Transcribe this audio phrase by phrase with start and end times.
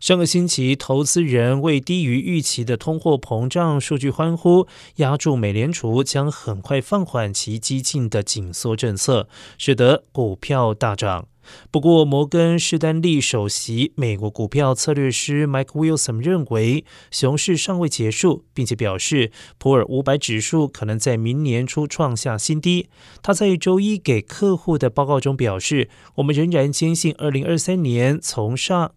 [0.00, 11.26] 上个星期投资人为低于预期的通货膨胀数据欢呼压住美联储将很快放缓其激进的紧缩政策使得股票大涨。
[11.70, 22.88] 不过摩根士丹利首席美国股票策略师 mike wilson 认为熊市尚未结束并且表示普尔五百指数可能在明年初创下新低。
[23.20, 28.92] 他在周一给客户的报告中表示我们仍然坚信二零二三年从上